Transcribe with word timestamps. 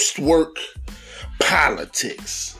post 0.00 0.18
work 0.18 0.56
politics. 1.42 2.58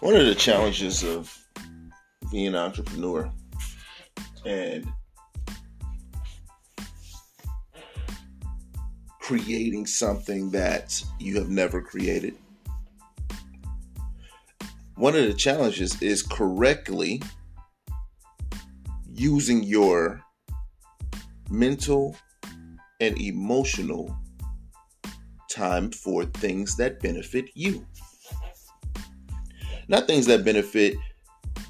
One 0.00 0.14
of 0.14 0.24
the 0.24 0.34
challenges 0.34 1.04
of 1.04 1.36
being 2.30 2.48
an 2.48 2.56
entrepreneur 2.56 3.30
and 4.46 4.90
creating 9.20 9.84
something 9.84 10.50
that 10.52 11.02
you 11.18 11.36
have 11.36 11.50
never 11.50 11.82
created. 11.82 12.38
One 14.94 15.14
of 15.14 15.26
the 15.26 15.34
challenges 15.34 16.00
is 16.00 16.22
correctly 16.22 17.20
using 19.12 19.62
your 19.62 20.22
mental 21.50 22.16
and 23.00 23.20
emotional 23.20 24.16
time 25.50 25.90
for 25.90 26.24
things 26.24 26.76
that 26.76 27.00
benefit 27.00 27.50
you. 27.54 27.86
Not 29.88 30.06
things 30.06 30.26
that 30.26 30.44
benefit 30.44 30.96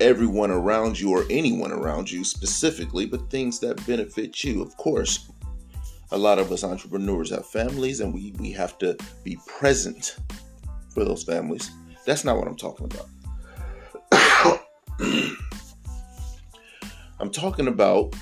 everyone 0.01 0.51
around 0.51 0.99
you 0.99 1.11
or 1.11 1.25
anyone 1.31 1.73
around 1.73 2.11
you 2.11 2.25
specifically, 2.25 3.07
but 3.07 3.31
things 3.31 3.61
that 3.61 3.85
benefit 3.87 4.43
you. 4.45 4.63
Of 4.63 4.77
course, 4.77 5.31
a 6.11 6.19
lot 6.19 6.39
of 6.39 6.53
us 6.53 6.65
entrepreneurs 6.65 7.31
have 7.31 7.47
families 7.47 8.01
and 8.01 8.13
we, 8.13 8.33
we 8.39 8.51
have 8.53 8.79
to 8.79 8.97
be 9.25 9.39
present 9.47 10.17
for 10.91 11.05
those 11.05 11.23
families. 11.23 11.71
That's 12.05 12.25
not 12.25 12.39
what 12.39 12.49
I'm 12.49 12.57
talking 12.57 12.91
about. 12.91 13.09
I'm 17.19 17.31
talking 17.31 17.69
about 17.69 18.15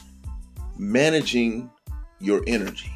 managing 0.78 1.70
your 2.24 2.42
energy. 2.46 2.92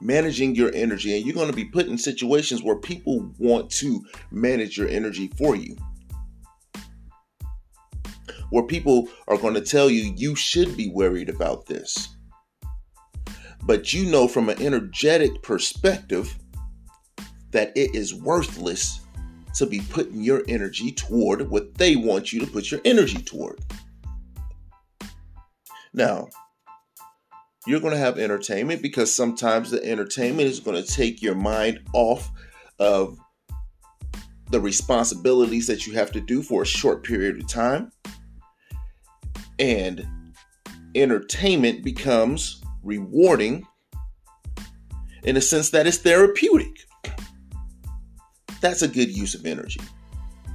Managing 0.00 0.54
your 0.54 0.70
energy, 0.74 1.16
and 1.16 1.24
you're 1.24 1.34
going 1.34 1.50
to 1.50 1.56
be 1.56 1.64
put 1.64 1.86
in 1.86 1.98
situations 1.98 2.62
where 2.62 2.76
people 2.76 3.32
want 3.38 3.70
to 3.70 4.04
manage 4.30 4.76
your 4.76 4.88
energy 4.88 5.30
for 5.38 5.56
you. 5.56 5.76
Where 8.50 8.64
people 8.64 9.08
are 9.28 9.38
going 9.38 9.54
to 9.54 9.60
tell 9.60 9.90
you 9.90 10.14
you 10.16 10.34
should 10.34 10.76
be 10.76 10.90
worried 10.90 11.28
about 11.28 11.66
this 11.66 12.14
but 13.66 13.92
you 13.92 14.10
know 14.10 14.28
from 14.28 14.48
an 14.48 14.60
energetic 14.60 15.42
perspective 15.42 16.38
that 17.50 17.72
it 17.76 17.94
is 17.94 18.14
worthless 18.14 19.00
to 19.54 19.66
be 19.66 19.80
putting 19.90 20.22
your 20.22 20.42
energy 20.48 20.92
toward 20.92 21.48
what 21.48 21.74
they 21.76 21.96
want 21.96 22.32
you 22.32 22.40
to 22.40 22.46
put 22.46 22.70
your 22.70 22.80
energy 22.84 23.22
toward. 23.22 23.58
Now, 25.92 26.28
you're 27.66 27.80
going 27.80 27.94
to 27.94 27.98
have 27.98 28.18
entertainment 28.18 28.82
because 28.82 29.14
sometimes 29.14 29.70
the 29.70 29.82
entertainment 29.84 30.48
is 30.48 30.60
going 30.60 30.82
to 30.82 30.92
take 30.92 31.22
your 31.22 31.34
mind 31.34 31.80
off 31.92 32.30
of 32.78 33.18
the 34.50 34.60
responsibilities 34.60 35.66
that 35.66 35.86
you 35.86 35.94
have 35.94 36.12
to 36.12 36.20
do 36.20 36.42
for 36.42 36.62
a 36.62 36.66
short 36.66 37.02
period 37.02 37.40
of 37.40 37.48
time. 37.48 37.90
And 39.58 40.06
entertainment 40.94 41.82
becomes 41.82 42.62
rewarding 42.82 43.66
in 45.24 45.36
a 45.36 45.40
sense 45.40 45.70
that 45.70 45.86
it's 45.86 45.98
therapeutic. 45.98 46.84
That's 48.60 48.82
a 48.82 48.88
good 48.88 49.10
use 49.10 49.34
of 49.34 49.46
energy. 49.46 49.80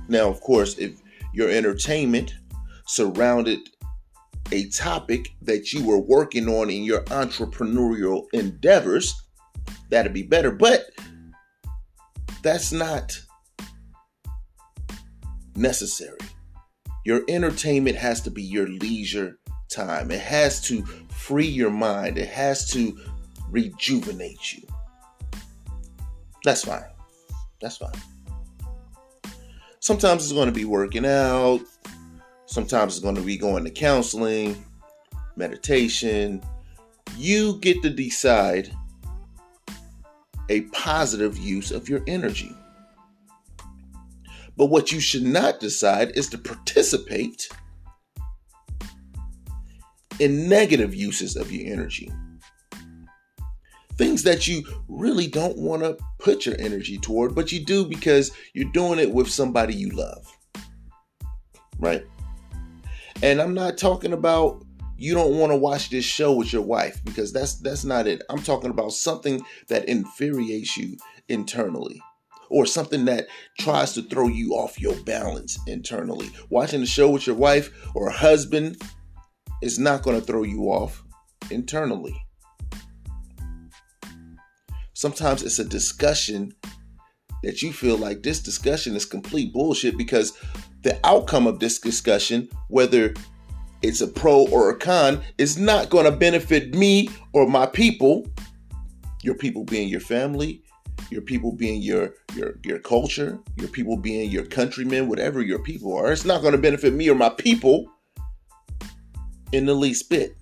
Now, 0.07 0.29
of 0.29 0.41
course, 0.41 0.77
if 0.77 0.99
your 1.33 1.49
entertainment 1.49 2.35
surrounded 2.87 3.59
a 4.51 4.69
topic 4.69 5.29
that 5.41 5.73
you 5.73 5.83
were 5.83 5.99
working 5.99 6.47
on 6.47 6.69
in 6.69 6.83
your 6.83 7.01
entrepreneurial 7.05 8.25
endeavors, 8.33 9.13
that'd 9.89 10.13
be 10.13 10.23
better. 10.23 10.51
But 10.51 10.85
that's 12.41 12.71
not 12.71 13.19
necessary. 15.55 16.17
Your 17.05 17.21
entertainment 17.27 17.97
has 17.97 18.21
to 18.21 18.31
be 18.31 18.43
your 18.43 18.67
leisure 18.67 19.39
time. 19.69 20.11
It 20.11 20.21
has 20.21 20.61
to 20.63 20.83
free 21.09 21.47
your 21.47 21.71
mind. 21.71 22.17
It 22.17 22.29
has 22.29 22.69
to 22.71 22.97
rejuvenate 23.49 24.53
you. 24.53 24.63
That's 26.43 26.63
fine. 26.63 26.83
That's 27.61 27.77
fine. 27.77 27.91
Sometimes 29.79 30.23
it's 30.23 30.33
going 30.33 30.47
to 30.47 30.53
be 30.53 30.65
working 30.65 31.05
out. 31.05 31.61
Sometimes 32.49 32.95
it's 32.95 33.03
going 33.03 33.13
to 33.13 33.21
be 33.21 33.37
going 33.37 33.63
to 33.63 33.69
counseling, 33.69 34.65
meditation. 35.35 36.41
You 37.15 37.59
get 37.59 37.83
to 37.83 37.91
decide 37.91 38.75
a 40.49 40.61
positive 40.61 41.37
use 41.37 41.69
of 41.69 41.87
your 41.87 42.01
energy. 42.07 42.51
But 44.57 44.65
what 44.65 44.91
you 44.91 44.99
should 44.99 45.21
not 45.21 45.59
decide 45.59 46.17
is 46.17 46.27
to 46.29 46.39
participate 46.39 47.49
in 50.17 50.49
negative 50.49 50.95
uses 50.95 51.35
of 51.35 51.51
your 51.51 51.71
energy. 51.71 52.11
Things 53.95 54.23
that 54.23 54.47
you 54.47 54.63
really 54.87 55.27
don't 55.27 55.57
want 55.59 55.83
to 55.83 55.99
put 56.17 56.47
your 56.47 56.55
energy 56.57 56.97
toward, 56.97 57.35
but 57.35 57.51
you 57.51 57.63
do 57.63 57.85
because 57.85 58.31
you're 58.55 58.71
doing 58.71 58.97
it 58.97 59.11
with 59.11 59.29
somebody 59.29 59.75
you 59.75 59.91
love. 59.91 60.25
Right? 61.77 62.03
And 63.21 63.41
I'm 63.41 63.53
not 63.53 63.77
talking 63.77 64.13
about 64.13 64.63
you 64.97 65.13
don't 65.13 65.37
want 65.37 65.51
to 65.51 65.57
watch 65.57 65.89
this 65.89 66.05
show 66.05 66.33
with 66.33 66.53
your 66.53 66.61
wife 66.61 67.03
because 67.03 67.33
that's 67.33 67.55
that's 67.55 67.83
not 67.83 68.07
it. 68.07 68.21
I'm 68.29 68.41
talking 68.41 68.69
about 68.69 68.93
something 68.93 69.43
that 69.67 69.87
infuriates 69.89 70.77
you 70.77 70.97
internally 71.27 72.01
or 72.49 72.65
something 72.65 73.05
that 73.05 73.27
tries 73.59 73.93
to 73.93 74.01
throw 74.01 74.27
you 74.27 74.53
off 74.53 74.79
your 74.79 74.95
balance 75.03 75.59
internally. 75.67 76.29
Watching 76.49 76.79
the 76.79 76.85
show 76.85 77.09
with 77.09 77.27
your 77.27 77.35
wife 77.35 77.69
or 77.93 78.09
husband 78.09 78.81
is 79.61 79.77
not 79.77 80.01
going 80.01 80.19
to 80.19 80.25
throw 80.25 80.43
you 80.43 80.63
off 80.63 81.03
internally. 81.51 82.15
Sometimes 84.93 85.43
it's 85.43 85.59
a 85.59 85.65
discussion 85.65 86.53
that 87.43 87.61
you 87.61 87.71
feel 87.71 87.97
like 87.97 88.23
this 88.23 88.41
discussion 88.41 88.95
is 88.95 89.05
complete 89.05 89.53
bullshit 89.53 89.97
because 89.97 90.37
the 90.81 90.99
outcome 91.03 91.47
of 91.47 91.59
this 91.59 91.79
discussion, 91.79 92.49
whether 92.69 93.13
it's 93.81 94.01
a 94.01 94.07
pro 94.07 94.47
or 94.47 94.69
a 94.69 94.77
con, 94.77 95.21
is 95.37 95.57
not 95.57 95.89
going 95.89 96.05
to 96.05 96.11
benefit 96.11 96.75
me 96.75 97.09
or 97.33 97.47
my 97.47 97.65
people. 97.65 98.27
Your 99.21 99.35
people 99.35 99.63
being 99.65 99.89
your 99.89 99.99
family, 99.99 100.63
your 101.09 101.21
people 101.21 101.51
being 101.51 101.81
your 101.81 102.13
your 102.35 102.57
your 102.63 102.79
culture, 102.79 103.39
your 103.57 103.67
people 103.67 103.97
being 103.97 104.29
your 104.29 104.45
countrymen, 104.45 105.07
whatever 105.07 105.41
your 105.41 105.59
people 105.59 105.95
are. 105.95 106.11
It's 106.11 106.25
not 106.25 106.41
going 106.41 106.53
to 106.53 106.57
benefit 106.57 106.93
me 106.93 107.09
or 107.09 107.15
my 107.15 107.29
people 107.29 107.91
in 109.51 109.65
the 109.65 109.73
least 109.73 110.09
bit. 110.09 110.35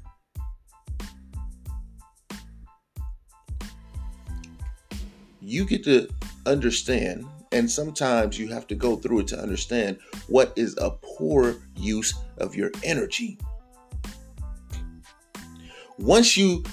You 5.42 5.66
get 5.66 5.84
to 5.86 6.10
understand, 6.46 7.26
and 7.52 7.70
sometimes 7.70 8.38
you 8.38 8.48
have 8.50 8.68
to 8.68 8.76
go 8.76 8.96
through 8.96 9.20
it 9.20 9.28
to 9.28 9.40
understand 9.40 10.00
what 10.28 10.54
is 10.56 10.78
a 10.78 10.92
poor 10.92 11.56
use 11.76 12.14
of 12.38 12.56
your 12.56 12.72
energy. 12.84 13.38
Once 15.98 16.38
you 16.38 16.64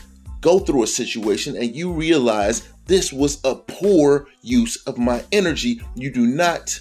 go 0.41 0.59
through 0.59 0.83
a 0.83 0.87
situation 0.87 1.57
and 1.57 1.75
you 1.75 1.93
realize 1.93 2.69
this 2.87 3.13
was 3.13 3.41
a 3.45 3.55
poor 3.55 4.27
use 4.43 4.83
of 4.87 4.99
my 4.99 5.25
energy, 5.33 5.81
you 5.95 6.11
do 6.11 6.27
not 6.27 6.79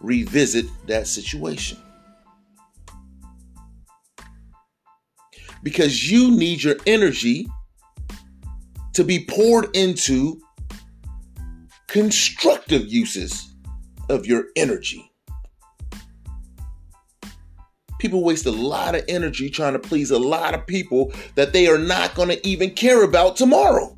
revisit 0.00 0.66
that 0.86 1.06
situation. 1.06 1.78
because 5.66 6.08
you 6.08 6.30
need 6.30 6.62
your 6.62 6.76
energy 6.86 7.44
to 8.92 9.02
be 9.02 9.24
poured 9.24 9.74
into 9.74 10.40
constructive 11.86 12.86
uses 12.86 13.54
of 14.08 14.26
your 14.26 14.46
energy. 14.56 15.10
People 17.98 18.22
waste 18.22 18.46
a 18.46 18.52
lot 18.52 18.94
of 18.94 19.04
energy 19.08 19.48
trying 19.48 19.72
to 19.72 19.78
please 19.78 20.10
a 20.10 20.18
lot 20.18 20.54
of 20.54 20.66
people 20.66 21.12
that 21.34 21.52
they 21.52 21.66
are 21.66 21.78
not 21.78 22.14
going 22.14 22.28
to 22.28 22.46
even 22.46 22.70
care 22.70 23.02
about 23.02 23.36
tomorrow. 23.36 23.96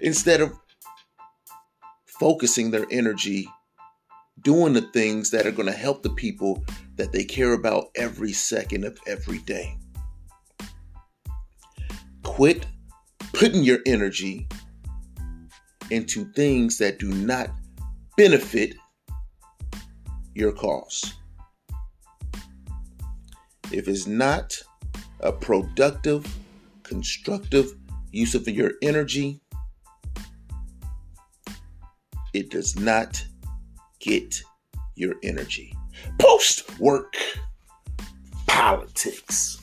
Instead 0.00 0.40
of 0.40 0.52
focusing 2.06 2.70
their 2.70 2.86
energy 2.90 3.48
doing 4.42 4.72
the 4.72 4.82
things 4.82 5.30
that 5.30 5.46
are 5.46 5.50
going 5.50 5.66
to 5.66 5.72
help 5.72 6.02
the 6.02 6.10
people 6.10 6.64
that 6.94 7.12
they 7.12 7.24
care 7.24 7.52
about 7.52 7.86
every 7.96 8.32
second 8.32 8.84
of 8.84 8.98
every 9.06 9.38
day. 9.38 9.76
Quit 12.22 12.66
putting 13.36 13.62
your 13.62 13.80
energy 13.84 14.48
into 15.90 16.24
things 16.32 16.78
that 16.78 16.98
do 16.98 17.08
not 17.08 17.50
benefit 18.16 18.74
your 20.34 20.52
cause. 20.52 21.12
If 23.70 23.88
it's 23.88 24.06
not 24.06 24.58
a 25.20 25.32
productive 25.32 26.26
constructive 26.82 27.74
use 28.10 28.34
of 28.34 28.48
your 28.48 28.72
energy, 28.80 29.38
it 32.32 32.50
does 32.50 32.74
not 32.80 33.22
get 34.00 34.40
your 34.94 35.14
energy. 35.22 35.76
Post 36.18 36.78
work 36.80 37.14
politics. 38.46 39.58